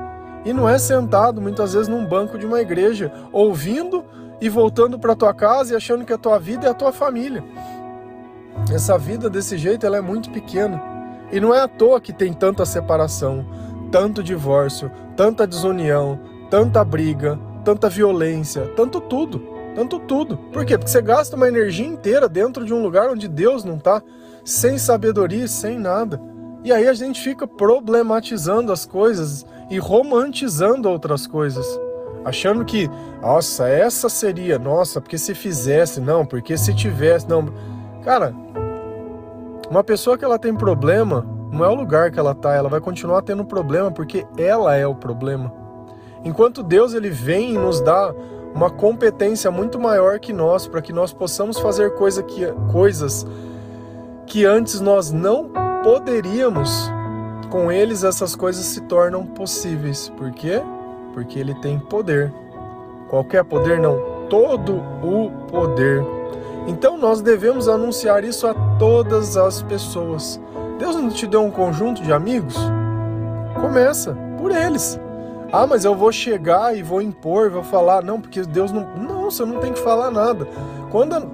E 0.44 0.52
não 0.52 0.68
é 0.68 0.78
sentado 0.78 1.40
muitas 1.40 1.74
vezes 1.74 1.88
num 1.88 2.06
banco 2.06 2.38
de 2.38 2.46
uma 2.46 2.60
igreja, 2.60 3.12
ouvindo 3.32 4.04
e 4.40 4.48
voltando 4.48 4.98
para 4.98 5.16
tua 5.16 5.34
casa 5.34 5.72
e 5.72 5.76
achando 5.76 6.04
que 6.04 6.12
a 6.12 6.18
tua 6.18 6.38
vida 6.38 6.66
é 6.66 6.70
a 6.70 6.74
tua 6.74 6.92
família. 6.92 7.42
Essa 8.72 8.96
vida 8.96 9.28
desse 9.28 9.58
jeito 9.58 9.84
ela 9.84 9.96
é 9.96 10.00
muito 10.00 10.30
pequena. 10.30 10.80
E 11.32 11.40
não 11.40 11.52
é 11.52 11.60
à 11.60 11.68
toa 11.68 12.00
que 12.00 12.12
tem 12.12 12.32
tanta 12.32 12.64
separação 12.64 13.44
tanto 13.94 14.24
divórcio, 14.24 14.90
tanta 15.16 15.46
desunião, 15.46 16.18
tanta 16.50 16.82
briga, 16.82 17.38
tanta 17.64 17.88
violência, 17.88 18.62
tanto 18.74 19.00
tudo, 19.00 19.40
tanto 19.76 20.00
tudo. 20.00 20.36
Por 20.36 20.64
quê? 20.64 20.76
Porque 20.76 20.90
você 20.90 21.00
gasta 21.00 21.36
uma 21.36 21.46
energia 21.46 21.86
inteira 21.86 22.28
dentro 22.28 22.64
de 22.64 22.74
um 22.74 22.82
lugar 22.82 23.08
onde 23.08 23.28
Deus 23.28 23.62
não 23.62 23.76
está, 23.76 24.02
sem 24.44 24.78
sabedoria, 24.78 25.46
sem 25.46 25.78
nada. 25.78 26.20
E 26.64 26.72
aí 26.72 26.88
a 26.88 26.92
gente 26.92 27.22
fica 27.22 27.46
problematizando 27.46 28.72
as 28.72 28.84
coisas 28.84 29.46
e 29.70 29.78
romantizando 29.78 30.90
outras 30.90 31.24
coisas, 31.24 31.64
achando 32.24 32.64
que, 32.64 32.90
nossa, 33.22 33.68
essa 33.68 34.08
seria, 34.08 34.58
nossa, 34.58 35.00
porque 35.00 35.16
se 35.16 35.36
fizesse, 35.36 36.00
não, 36.00 36.26
porque 36.26 36.58
se 36.58 36.74
tivesse, 36.74 37.28
não. 37.28 37.46
Cara, 38.02 38.34
uma 39.70 39.84
pessoa 39.84 40.18
que 40.18 40.24
ela 40.24 40.36
tem 40.36 40.52
problema, 40.52 41.33
não 41.54 41.64
é 41.64 41.68
o 41.68 41.74
lugar 41.74 42.10
que 42.10 42.18
ela 42.18 42.32
está, 42.32 42.52
ela 42.54 42.68
vai 42.68 42.80
continuar 42.80 43.22
tendo 43.22 43.44
problema 43.44 43.90
porque 43.90 44.26
ela 44.36 44.74
é 44.74 44.86
o 44.86 44.94
problema. 44.94 45.52
Enquanto 46.24 46.62
Deus 46.62 46.94
ele 46.94 47.10
vem 47.10 47.54
e 47.54 47.58
nos 47.58 47.80
dá 47.80 48.12
uma 48.54 48.70
competência 48.70 49.50
muito 49.50 49.78
maior 49.78 50.18
que 50.18 50.32
nós 50.32 50.66
para 50.66 50.82
que 50.82 50.92
nós 50.92 51.12
possamos 51.12 51.58
fazer 51.58 51.94
coisa 51.94 52.22
que, 52.22 52.46
coisas 52.72 53.26
que 54.26 54.44
antes 54.44 54.80
nós 54.80 55.12
não 55.12 55.50
poderíamos, 55.82 56.90
com 57.50 57.70
eles 57.70 58.02
essas 58.02 58.34
coisas 58.34 58.64
se 58.64 58.80
tornam 58.82 59.24
possíveis. 59.24 60.08
Por 60.16 60.32
quê? 60.32 60.60
Porque 61.12 61.38
ele 61.38 61.54
tem 61.56 61.78
poder. 61.78 62.32
Qualquer 63.08 63.44
poder 63.44 63.78
não, 63.78 64.26
todo 64.28 64.82
o 65.02 65.30
poder. 65.48 66.02
Então 66.66 66.96
nós 66.96 67.20
devemos 67.20 67.68
anunciar 67.68 68.24
isso 68.24 68.46
a 68.46 68.54
todas 68.78 69.36
as 69.36 69.62
pessoas. 69.62 70.40
Deus 70.78 70.96
não 70.96 71.08
te 71.08 71.26
deu 71.26 71.42
um 71.42 71.50
conjunto 71.50 72.02
de 72.02 72.12
amigos? 72.12 72.56
Começa 73.60 74.16
por 74.38 74.50
eles. 74.50 74.98
Ah, 75.52 75.66
mas 75.66 75.84
eu 75.84 75.94
vou 75.94 76.10
chegar 76.10 76.76
e 76.76 76.82
vou 76.82 77.00
impor, 77.00 77.48
vou 77.50 77.62
falar. 77.62 78.02
Não, 78.02 78.20
porque 78.20 78.42
Deus 78.42 78.72
não. 78.72 78.96
Não, 78.96 79.30
você 79.30 79.44
não 79.44 79.60
tem 79.60 79.72
que 79.72 79.78
falar 79.78 80.10
nada. 80.10 80.46
Quando, 80.90 81.30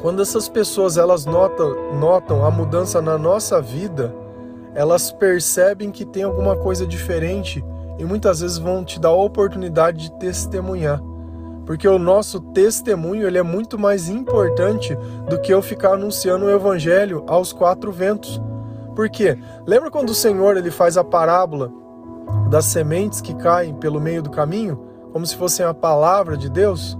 quando 0.00 0.22
essas 0.22 0.48
pessoas 0.48 0.96
elas 0.96 1.26
notam, 1.26 1.94
notam 1.94 2.44
a 2.44 2.50
mudança 2.50 3.02
na 3.02 3.18
nossa 3.18 3.60
vida, 3.60 4.14
elas 4.74 5.10
percebem 5.10 5.90
que 5.90 6.04
tem 6.04 6.22
alguma 6.22 6.54
coisa 6.56 6.86
diferente 6.86 7.64
e 7.98 8.04
muitas 8.04 8.40
vezes 8.40 8.58
vão 8.58 8.84
te 8.84 9.00
dar 9.00 9.08
a 9.08 9.16
oportunidade 9.16 10.04
de 10.04 10.18
testemunhar. 10.18 11.00
Porque 11.66 11.86
o 11.88 11.98
nosso 11.98 12.40
testemunho 12.40 13.26
ele 13.26 13.36
é 13.36 13.42
muito 13.42 13.76
mais 13.76 14.08
importante 14.08 14.96
do 15.28 15.40
que 15.40 15.52
eu 15.52 15.60
ficar 15.60 15.94
anunciando 15.94 16.46
o 16.46 16.50
evangelho 16.50 17.24
aos 17.26 17.52
quatro 17.52 17.90
ventos. 17.90 18.40
Por 18.94 19.10
quê? 19.10 19.36
Lembra 19.66 19.90
quando 19.90 20.10
o 20.10 20.14
Senhor 20.14 20.56
ele 20.56 20.70
faz 20.70 20.96
a 20.96 21.02
parábola 21.02 21.70
das 22.48 22.66
sementes 22.66 23.20
que 23.20 23.34
caem 23.34 23.74
pelo 23.74 24.00
meio 24.00 24.22
do 24.22 24.30
caminho, 24.30 24.80
como 25.12 25.26
se 25.26 25.36
fossem 25.36 25.66
a 25.66 25.74
palavra 25.74 26.36
de 26.36 26.48
Deus? 26.48 26.96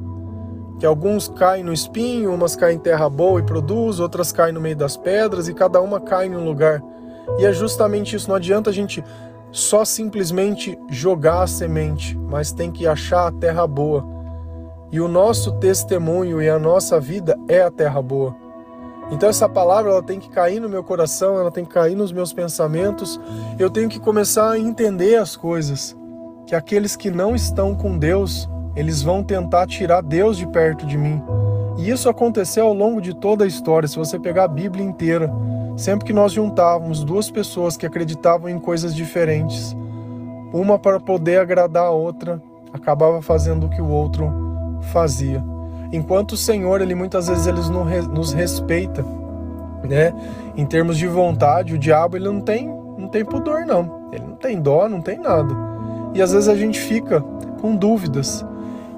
Que 0.81 0.85
alguns 0.85 1.29
caem 1.29 1.63
no 1.63 1.73
espinho, 1.73 2.35
umas 2.35 2.57
caem 2.57 2.77
em 2.77 2.81
terra 2.81 3.09
boa 3.09 3.41
e 3.41 3.45
produz, 3.45 4.01
outras 4.01 4.33
caem 4.33 4.53
no 4.53 4.61
meio 4.61 4.77
das 4.77 4.97
pedras 4.97 5.49
e 5.49 5.55
cada 5.55 5.81
uma 5.81 6.01
cai 6.01 6.27
em 6.27 6.37
um 6.37 6.45
lugar. 6.45 6.83
E 7.39 7.47
é 7.47 7.53
justamente 7.53 8.17
isso, 8.17 8.29
não 8.29 8.37
adianta 8.37 8.71
a 8.71 8.73
gente 8.73 9.03
só 9.53 9.85
simplesmente 9.85 10.79
jogar 10.89 11.43
a 11.43 11.47
semente, 11.47 12.19
mas 12.19 12.53
tem 12.53 12.71
que 12.71 12.87
achar 12.87 13.29
a 13.29 13.33
terra 13.33 13.67
boa 13.67 14.16
e 14.91 15.01
o 15.01 15.09
nosso 15.09 15.53
testemunho 15.53 16.41
e 16.41 16.49
a 16.49 16.59
nossa 16.59 17.01
vida 17.01 17.39
é 17.49 17.63
a 17.63 17.71
terra 17.71 18.01
boa. 18.01 18.35
Então 19.11 19.29
essa 19.29 19.49
palavra 19.49 19.93
ela 19.93 20.03
tem 20.03 20.19
que 20.19 20.29
cair 20.29 20.61
no 20.61 20.69
meu 20.69 20.83
coração, 20.83 21.39
ela 21.39 21.51
tem 21.51 21.65
que 21.65 21.73
cair 21.73 21.95
nos 21.95 22.11
meus 22.11 22.33
pensamentos. 22.33 23.21
Eu 23.59 23.71
tenho 23.71 23.89
que 23.89 24.01
começar 24.01 24.51
a 24.51 24.59
entender 24.59 25.17
as 25.17 25.37
coisas, 25.37 25.97
que 26.47 26.55
aqueles 26.55 26.97
que 26.97 27.11
não 27.11 27.35
estão 27.35 27.75
com 27.75 27.97
Deus, 27.97 28.49
eles 28.75 29.03
vão 29.03 29.23
tentar 29.23 29.67
tirar 29.67 30.03
Deus 30.03 30.37
de 30.37 30.47
perto 30.49 30.85
de 30.87 30.99
mim. 30.99 31.23
E 31.79 31.91
isso 31.91 32.09
aconteceu 32.09 32.67
ao 32.67 32.75
longo 32.75 33.01
de 33.01 33.15
toda 33.15 33.45
a 33.45 33.47
história. 33.49 33.89
Se 33.89 33.97
você 33.97 34.19
pegar 34.19 34.45
a 34.45 34.49
Bíblia 34.49 34.85
inteira, 34.85 35.31
sempre 35.77 36.07
que 36.07 36.13
nós 36.13 36.33
juntávamos 36.33 37.05
duas 37.05 37.31
pessoas 37.31 37.77
que 37.77 37.87
acreditavam 37.87 38.49
em 38.49 38.59
coisas 38.59 38.95
diferentes, 38.95 39.77
uma 40.53 40.79
para 40.79 40.99
poder 40.99 41.39
agradar 41.39 41.85
a 41.85 41.91
outra, 41.91 42.43
acabava 42.73 43.21
fazendo 43.23 43.67
o 43.67 43.71
que 43.71 43.81
o 43.81 43.89
outro 43.89 44.46
fazia. 44.87 45.43
Enquanto 45.93 46.33
o 46.33 46.37
Senhor, 46.37 46.81
ele 46.81 46.95
muitas 46.95 47.29
vezes 47.29 47.47
ele 47.47 47.61
nos 48.13 48.33
respeita, 48.33 49.05
né? 49.85 50.13
Em 50.57 50.67
termos 50.67 50.97
de 50.99 51.07
vontade, 51.07 51.75
o 51.75 51.79
diabo 51.79 52.17
ele 52.17 52.27
não 52.27 52.41
tem, 52.41 52.67
não 52.99 53.09
tem 53.09 53.25
pudor 53.25 53.65
não. 53.67 54.09
Ele 54.13 54.25
não 54.25 54.37
tem 54.37 54.61
dó, 54.61 54.89
não 54.89 55.01
tem 55.01 55.19
nada. 55.19 55.55
E 56.15 56.23
às 56.23 56.33
vezes 56.33 56.49
a 56.49 56.57
gente 56.57 56.79
fica 56.81 57.21
com 57.61 57.77
dúvidas. 57.77 58.45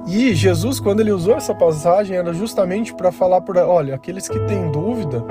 E 0.07 0.35
Jesus, 0.35 0.81
quando 0.81 1.01
ele 1.01 1.13
usou 1.13 1.35
essa 1.35 1.55
passagem, 1.55 2.17
era 2.17 2.33
justamente 2.33 2.95
para 2.95 3.13
falar 3.13 3.43
para, 3.43 3.67
olha, 3.67 3.95
aqueles 3.95 4.29
que 4.29 4.39
têm 4.47 4.71
dúvida, 4.71 5.23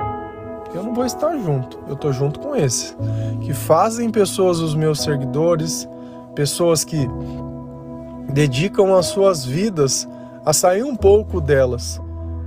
eu 0.75 0.83
não 0.83 0.93
vou 0.93 1.05
estar 1.05 1.35
junto, 1.37 1.79
eu 1.87 1.95
estou 1.95 2.13
junto 2.13 2.39
com 2.39 2.55
esse, 2.55 2.95
que 3.41 3.53
fazem 3.53 4.11
pessoas 4.11 4.59
os 4.59 4.75
meus 4.75 5.01
seguidores, 5.01 5.89
pessoas 6.35 6.83
que 6.83 7.09
dedicam 8.31 8.95
as 8.95 9.07
suas 9.07 9.43
vidas 9.43 10.07
a 10.47 10.53
sair 10.53 10.83
um 10.83 10.95
pouco 10.95 11.41
delas. 11.41 12.01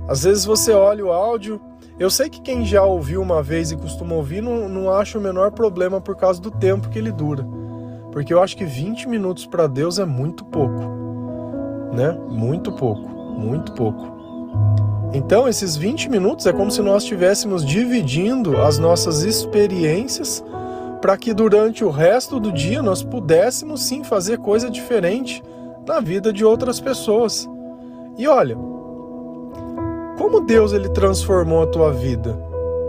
Às 0.07 0.23
vezes 0.23 0.43
você 0.43 0.73
olha 0.73 1.05
o 1.05 1.11
áudio, 1.11 1.61
eu 1.99 2.09
sei 2.09 2.29
que 2.29 2.41
quem 2.41 2.65
já 2.65 2.83
ouviu 2.83 3.21
uma 3.21 3.43
vez 3.43 3.71
e 3.71 3.77
costuma 3.77 4.15
ouvir 4.15 4.41
não, 4.41 4.67
não 4.67 4.91
acha 4.91 5.17
o 5.17 5.21
menor 5.21 5.51
problema 5.51 6.01
por 6.01 6.15
causa 6.15 6.41
do 6.41 6.49
tempo 6.49 6.89
que 6.89 6.97
ele 6.97 7.11
dura. 7.11 7.45
Porque 8.11 8.33
eu 8.33 8.41
acho 8.41 8.57
que 8.57 8.65
20 8.65 9.07
minutos 9.07 9.45
para 9.45 9.67
Deus 9.67 9.99
é 9.99 10.05
muito 10.05 10.43
pouco 10.43 11.01
né? 11.91 12.17
Muito 12.29 12.71
pouco, 12.71 13.07
muito 13.09 13.73
pouco. 13.73 14.11
Então, 15.13 15.47
esses 15.47 15.75
20 15.75 16.09
minutos 16.09 16.45
é 16.45 16.53
como 16.53 16.71
se 16.71 16.81
nós 16.81 17.03
estivéssemos 17.03 17.65
dividindo 17.65 18.57
as 18.61 18.79
nossas 18.79 19.23
experiências 19.23 20.43
para 21.01 21.17
que 21.17 21.33
durante 21.33 21.83
o 21.83 21.89
resto 21.89 22.39
do 22.39 22.51
dia 22.51 22.81
nós 22.81 23.03
pudéssemos 23.03 23.83
sim 23.83 24.03
fazer 24.03 24.37
coisa 24.37 24.69
diferente 24.69 25.43
na 25.85 25.99
vida 25.99 26.31
de 26.31 26.45
outras 26.45 26.79
pessoas. 26.79 27.49
E 28.17 28.27
olha, 28.27 28.57
como 30.17 30.41
Deus 30.41 30.73
ele 30.73 30.89
transformou 30.89 31.63
a 31.63 31.67
tua 31.67 31.91
vida, 31.91 32.37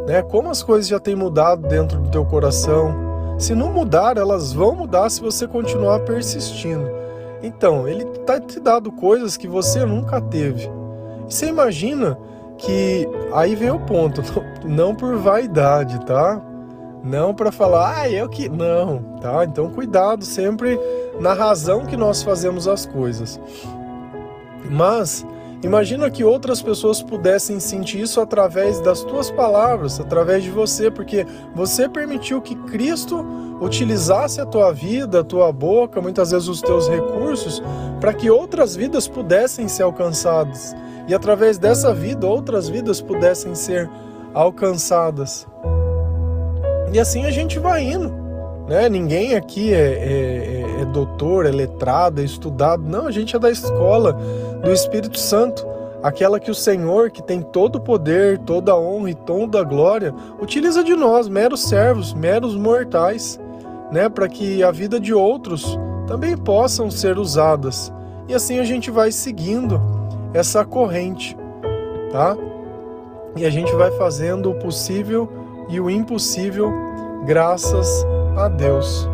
né? 0.06 0.22
Como 0.22 0.50
as 0.50 0.62
coisas 0.62 0.88
já 0.88 0.98
têm 0.98 1.14
mudado 1.14 1.66
dentro 1.66 1.98
do 1.98 2.10
teu 2.10 2.24
coração. 2.24 2.94
Se 3.38 3.54
não 3.54 3.72
mudar, 3.72 4.16
elas 4.16 4.52
vão 4.52 4.74
mudar 4.74 5.08
se 5.10 5.20
você 5.20 5.48
continuar 5.48 6.00
persistindo. 6.00 6.88
Então, 7.42 7.88
ele 7.88 8.04
tá 8.04 8.38
te 8.38 8.60
dando 8.60 8.92
coisas 8.92 9.36
que 9.36 9.48
você 9.48 9.84
nunca 9.84 10.20
teve. 10.20 10.70
Você 11.28 11.46
imagina 11.46 12.16
que 12.58 13.08
aí 13.32 13.56
vem 13.56 13.70
o 13.70 13.80
ponto, 13.80 14.22
não 14.64 14.94
por 14.94 15.16
vaidade, 15.16 16.04
tá? 16.04 16.40
Não 17.02 17.34
para 17.34 17.50
falar, 17.50 18.02
ah, 18.02 18.10
eu 18.10 18.28
que. 18.28 18.48
Não, 18.48 18.98
tá? 19.20 19.44
Então, 19.44 19.70
cuidado 19.70 20.24
sempre 20.24 20.78
na 21.18 21.32
razão 21.32 21.84
que 21.84 21.96
nós 21.96 22.22
fazemos 22.22 22.68
as 22.68 22.86
coisas. 22.86 23.40
Mas 24.70 25.24
Imagina 25.62 26.10
que 26.10 26.24
outras 26.24 26.60
pessoas 26.60 27.00
pudessem 27.00 27.60
sentir 27.60 28.00
isso 28.00 28.20
através 28.20 28.80
das 28.80 29.02
tuas 29.02 29.30
palavras, 29.30 30.00
através 30.00 30.42
de 30.42 30.50
você, 30.50 30.90
porque 30.90 31.24
você 31.54 31.88
permitiu 31.88 32.42
que 32.42 32.56
Cristo 32.56 33.24
utilizasse 33.60 34.40
a 34.40 34.46
tua 34.46 34.72
vida, 34.72 35.20
a 35.20 35.24
tua 35.24 35.52
boca, 35.52 36.02
muitas 36.02 36.32
vezes 36.32 36.48
os 36.48 36.60
teus 36.60 36.88
recursos, 36.88 37.62
para 38.00 38.12
que 38.12 38.28
outras 38.28 38.74
vidas 38.74 39.06
pudessem 39.06 39.68
ser 39.68 39.84
alcançadas. 39.84 40.74
E 41.06 41.14
através 41.14 41.58
dessa 41.58 41.94
vida, 41.94 42.26
outras 42.26 42.68
vidas 42.68 43.00
pudessem 43.00 43.54
ser 43.54 43.88
alcançadas. 44.34 45.46
E 46.92 46.98
assim 46.98 47.24
a 47.24 47.30
gente 47.30 47.60
vai 47.60 47.84
indo. 47.84 48.12
Né? 48.68 48.88
Ninguém 48.88 49.36
aqui 49.36 49.72
é, 49.72 49.76
é, 49.76 50.61
é, 50.61 50.61
é 50.82 50.86
doutor, 50.86 51.46
é 51.46 51.50
letrado, 51.50 52.20
é 52.20 52.24
estudado. 52.24 52.82
Não, 52.82 53.06
a 53.06 53.10
gente 53.10 53.34
é 53.34 53.38
da 53.38 53.50
escola 53.50 54.12
do 54.62 54.70
Espírito 54.70 55.18
Santo, 55.18 55.66
aquela 56.02 56.40
que 56.40 56.50
o 56.50 56.54
Senhor, 56.54 57.10
que 57.10 57.22
tem 57.22 57.40
todo 57.40 57.76
o 57.76 57.80
poder, 57.80 58.38
toda 58.40 58.72
a 58.72 58.78
honra 58.78 59.10
e 59.10 59.14
toda 59.14 59.60
a 59.60 59.64
glória, 59.64 60.14
utiliza 60.40 60.82
de 60.82 60.94
nós, 60.94 61.28
meros 61.28 61.62
servos, 61.62 62.12
meros 62.12 62.56
mortais, 62.56 63.38
né, 63.90 64.08
para 64.08 64.28
que 64.28 64.62
a 64.62 64.70
vida 64.70 64.98
de 64.98 65.14
outros 65.14 65.78
também 66.06 66.36
possam 66.36 66.90
ser 66.90 67.18
usadas. 67.18 67.92
E 68.28 68.34
assim 68.34 68.58
a 68.58 68.64
gente 68.64 68.90
vai 68.90 69.12
seguindo 69.12 69.80
essa 70.34 70.64
corrente, 70.64 71.36
tá? 72.10 72.36
E 73.36 73.44
a 73.44 73.50
gente 73.50 73.72
vai 73.74 73.90
fazendo 73.92 74.50
o 74.50 74.54
possível 74.54 75.30
e 75.68 75.80
o 75.80 75.88
impossível 75.88 76.72
graças 77.24 78.04
a 78.36 78.48
Deus. 78.48 79.11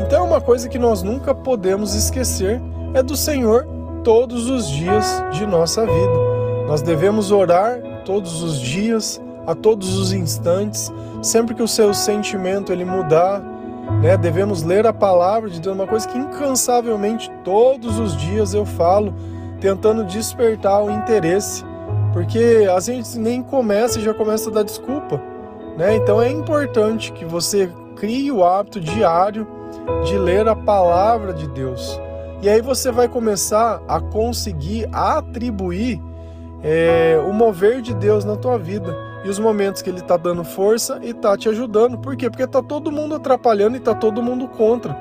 Então, 0.00 0.26
uma 0.26 0.40
coisa 0.40 0.68
que 0.68 0.78
nós 0.78 1.02
nunca 1.02 1.34
podemos 1.34 1.94
esquecer 1.94 2.60
é 2.94 3.02
do 3.02 3.16
Senhor 3.16 3.66
todos 4.04 4.48
os 4.48 4.68
dias 4.68 5.22
de 5.32 5.46
nossa 5.46 5.84
vida. 5.84 6.36
Nós 6.66 6.82
devemos 6.82 7.30
orar 7.30 7.80
todos 8.04 8.42
os 8.42 8.60
dias, 8.60 9.20
a 9.46 9.54
todos 9.54 9.96
os 9.98 10.12
instantes, 10.12 10.92
sempre 11.22 11.54
que 11.54 11.62
o 11.62 11.68
seu 11.68 11.92
sentimento 11.94 12.72
ele 12.72 12.84
mudar, 12.84 13.40
né? 14.02 14.16
Devemos 14.16 14.62
ler 14.62 14.86
a 14.86 14.92
palavra 14.92 15.48
de 15.48 15.60
Deus, 15.60 15.74
uma 15.74 15.86
coisa 15.86 16.08
que 16.08 16.18
incansavelmente 16.18 17.30
todos 17.44 17.98
os 17.98 18.16
dias 18.16 18.54
eu 18.54 18.64
falo, 18.64 19.14
tentando 19.60 20.04
despertar 20.04 20.84
o 20.84 20.90
interesse, 20.90 21.64
porque 22.12 22.66
a 22.74 22.78
gente 22.80 23.18
nem 23.18 23.42
começa 23.42 23.98
e 23.98 24.02
já 24.02 24.12
começa 24.12 24.50
a 24.50 24.52
dar 24.52 24.62
desculpa, 24.62 25.20
né? 25.76 25.96
Então 25.96 26.20
é 26.20 26.30
importante 26.30 27.12
que 27.12 27.24
você 27.24 27.70
crie 27.96 28.30
o 28.30 28.44
hábito 28.44 28.80
diário 28.80 29.46
de 30.04 30.18
ler 30.18 30.48
a 30.48 30.54
palavra 30.54 31.32
de 31.32 31.48
Deus. 31.48 32.00
E 32.42 32.48
aí 32.48 32.60
você 32.60 32.90
vai 32.92 33.08
começar 33.08 33.82
a 33.88 34.00
conseguir 34.00 34.88
atribuir 34.92 36.00
é, 36.62 37.18
o 37.26 37.32
mover 37.32 37.80
de 37.80 37.94
Deus 37.94 38.24
na 38.24 38.36
tua 38.36 38.58
vida 38.58 38.94
e 39.24 39.28
os 39.28 39.38
momentos 39.38 39.82
que 39.82 39.90
Ele 39.90 40.00
está 40.00 40.16
dando 40.16 40.44
força 40.44 41.00
e 41.02 41.10
está 41.10 41.36
te 41.36 41.48
ajudando. 41.48 41.98
Por 41.98 42.16
quê? 42.16 42.28
Porque 42.28 42.44
está 42.44 42.62
todo 42.62 42.92
mundo 42.92 43.14
atrapalhando 43.14 43.76
e 43.76 43.78
está 43.78 43.94
todo 43.94 44.22
mundo 44.22 44.46
contra. 44.48 44.96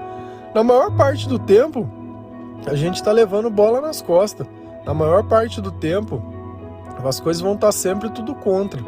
Na 0.53 0.63
maior 0.63 0.95
parte 0.95 1.27
do 1.27 1.37
tempo, 1.37 1.87
a 2.65 2.75
gente 2.75 2.95
está 2.95 3.11
levando 3.11 3.49
bola 3.49 3.81
nas 3.81 4.01
costas. 4.01 4.47
Na 4.85 4.93
maior 4.93 5.23
parte 5.23 5.59
do 5.59 5.71
tempo, 5.71 6.21
as 7.03 7.19
coisas 7.19 7.41
vão 7.41 7.53
estar 7.53 7.67
tá 7.67 7.71
sempre 7.71 8.09
tudo 8.09 8.33
contra. 8.33 8.81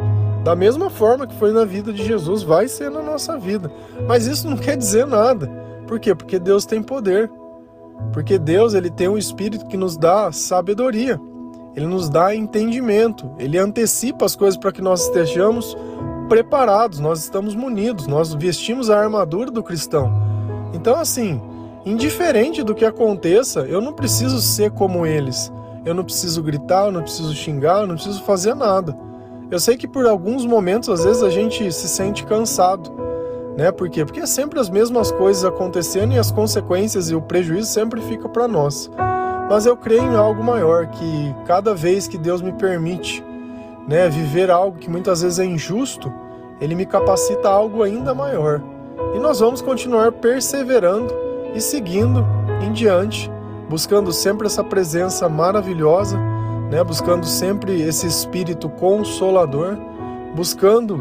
Da 0.44 0.56
mesma 0.56 0.90
forma 0.90 1.28
que 1.28 1.36
foi 1.36 1.52
na 1.52 1.66
vida 1.66 1.92
de 1.92 2.04
Jesus, 2.04 2.42
vai 2.42 2.68
ser 2.68 2.90
na 2.90 3.02
nossa 3.02 3.38
vida. 3.38 3.72
Mas 4.08 4.26
isso 4.28 4.50
não 4.50 4.56
quer 4.56 4.78
dizer 4.78 5.06
nada. 5.06 5.67
Por 5.88 6.00
quê? 6.00 6.14
Porque 6.14 6.38
Deus 6.38 6.66
tem 6.66 6.84
poder. 6.84 7.32
Porque 8.14 8.38
Deus 8.38 8.74
ele 8.74 8.90
tem 8.90 9.08
um 9.08 9.18
espírito 9.18 9.66
que 9.68 9.78
nos 9.78 9.98
dá 9.98 10.32
sabedoria. 10.32 11.20
Ele 11.76 11.86
nos 11.86 12.10
dá 12.10 12.36
entendimento, 12.36 13.30
ele 13.38 13.58
antecipa 13.58 14.26
as 14.26 14.36
coisas 14.36 14.58
para 14.58 14.72
que 14.72 14.82
nós 14.82 15.04
estejamos 15.04 15.78
preparados, 16.28 17.00
nós 17.00 17.20
estamos 17.20 17.54
munidos, 17.54 18.08
nós 18.08 18.34
vestimos 18.34 18.90
a 18.90 19.00
armadura 19.00 19.52
do 19.52 19.62
cristão. 19.62 20.12
Então, 20.74 20.96
assim, 20.96 21.40
indiferente 21.86 22.64
do 22.64 22.74
que 22.74 22.84
aconteça, 22.84 23.60
eu 23.62 23.80
não 23.80 23.94
preciso 23.94 24.42
ser 24.42 24.72
como 24.72 25.06
eles. 25.06 25.52
Eu 25.86 25.94
não 25.94 26.04
preciso 26.04 26.42
gritar, 26.42 26.88
eu 26.88 26.92
não 26.92 27.04
preciso 27.04 27.34
xingar, 27.34 27.82
eu 27.82 27.88
não 27.88 27.96
preciso 27.96 28.24
fazer 28.24 28.56
nada. 28.56 28.98
Eu 29.50 29.60
sei 29.60 29.78
que 29.78 29.88
por 29.88 30.06
alguns 30.06 30.46
momentos, 30.46 30.90
às 30.90 31.06
vezes, 31.06 31.24
a 31.24 31.30
gente 31.30 31.72
se 31.72 31.88
sente 31.88 32.26
cansado 32.26 32.92
né? 33.58 33.72
Por 33.72 33.90
quê? 33.90 34.06
Porque 34.06 34.20
é 34.20 34.26
sempre 34.28 34.60
as 34.60 34.70
mesmas 34.70 35.12
coisas 35.12 35.44
acontecendo 35.44 36.14
e 36.14 36.20
as 36.20 36.32
consequências 36.32 37.10
e 37.10 37.16
o 37.16 37.22
prejuízo 37.22 37.68
sempre 37.68 38.00
fica 38.02 38.30
para 38.30 38.48
nós. 38.48 38.90
Mas 39.50 39.66
eu 39.66 39.76
creio 39.76 40.04
em 40.04 40.16
algo 40.16 40.44
maior, 40.44 40.86
que 40.88 41.36
cada 41.46 41.74
vez 41.74 42.08
que 42.08 42.18
Deus 42.18 42.42
me 42.42 42.52
permite, 42.54 43.26
né, 43.88 44.08
viver 44.08 44.52
algo 44.52 44.78
que 44.78 44.90
muitas 44.90 45.24
vezes 45.24 45.40
é 45.40 45.46
injusto, 45.46 46.14
ele 46.62 46.76
me 46.76 46.86
capacita 46.86 47.50
a 47.50 47.54
algo 47.54 47.82
ainda 47.82 48.14
maior. 48.14 48.62
E 49.16 49.20
nós 49.20 49.40
vamos 49.40 49.62
continuar 49.62 50.12
perseverando 50.12 51.12
e 51.56 51.60
seguindo 51.60 52.24
em 52.62 52.72
diante, 52.72 53.32
buscando 53.70 54.12
sempre 54.12 54.46
essa 54.46 54.64
presença 54.64 55.28
maravilhosa, 55.28 56.18
né, 56.70 56.84
buscando 56.84 57.26
sempre 57.26 57.82
esse 57.82 58.06
espírito 58.06 58.70
consolador, 58.70 59.78
buscando 60.36 61.00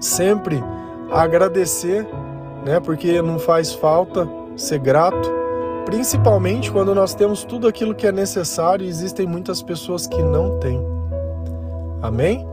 sempre 0.00 0.64
agradecer, 1.10 2.06
né? 2.64 2.80
Porque 2.80 3.20
não 3.20 3.38
faz 3.38 3.72
falta 3.72 4.28
ser 4.56 4.78
grato, 4.78 5.30
principalmente 5.84 6.70
quando 6.70 6.94
nós 6.94 7.14
temos 7.14 7.44
tudo 7.44 7.66
aquilo 7.66 7.94
que 7.94 8.06
é 8.06 8.12
necessário 8.12 8.84
e 8.84 8.88
existem 8.88 9.26
muitas 9.26 9.62
pessoas 9.62 10.06
que 10.06 10.22
não 10.22 10.58
têm. 10.58 10.80
Amém? 12.02 12.46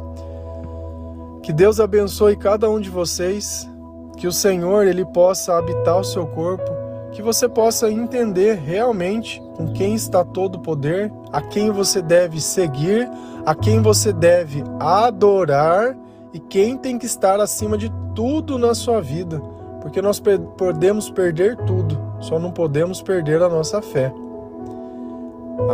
Que 1.43 1.53
Deus 1.53 1.79
abençoe 1.79 2.35
cada 2.35 2.69
um 2.69 2.79
de 2.79 2.89
vocês, 2.89 3.69
que 4.17 4.27
o 4.27 4.31
Senhor 4.31 4.85
ele 4.85 5.05
possa 5.05 5.57
habitar 5.57 5.99
o 5.99 6.03
seu 6.03 6.25
corpo, 6.27 6.69
que 7.11 7.21
você 7.21 7.47
possa 7.47 7.89
entender 7.89 8.55
realmente 8.55 9.41
com 9.55 9.71
quem 9.71 9.95
está 9.95 10.23
todo 10.23 10.55
o 10.55 10.59
poder, 10.59 11.11
a 11.31 11.41
quem 11.41 11.71
você 11.71 12.01
deve 12.01 12.41
seguir, 12.41 13.09
a 13.45 13.55
quem 13.55 13.81
você 13.81 14.11
deve 14.11 14.63
adorar 14.79 15.95
e 16.37 16.39
quem 16.39 16.77
tem 16.77 16.99
que 16.99 17.07
estar 17.07 17.39
acima 17.39 17.75
de 17.75 17.91
tudo 18.13 18.59
na 18.59 18.75
sua 18.75 19.01
vida, 19.01 19.41
porque 19.81 20.03
nós 20.03 20.21
podemos 20.55 21.09
perder 21.09 21.55
tudo, 21.65 21.99
só 22.19 22.37
não 22.37 22.51
podemos 22.51 23.01
perder 23.01 23.41
a 23.41 23.49
nossa 23.49 23.81
fé. 23.81 24.13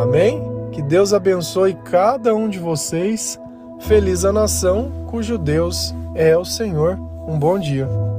Amém? 0.01 0.41
Que 0.71 0.81
Deus 0.81 1.11
abençoe 1.11 1.73
cada 1.73 2.33
um 2.33 2.47
de 2.47 2.59
vocês. 2.59 3.37
Feliz 3.81 4.23
a 4.23 4.31
nação 4.31 4.89
cujo 5.07 5.37
Deus 5.37 5.93
é 6.15 6.37
o 6.37 6.45
Senhor. 6.45 6.97
Um 7.27 7.37
bom 7.37 7.59
dia. 7.59 8.12